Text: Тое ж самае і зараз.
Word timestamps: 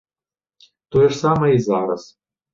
Тое 0.95 1.03
ж 1.05 1.13
самае 1.19 1.51
і 1.59 1.61
зараз. 1.69 2.01